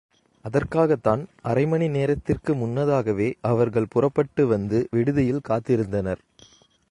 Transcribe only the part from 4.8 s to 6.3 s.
விடுதியில் காத்திருந்தனர்.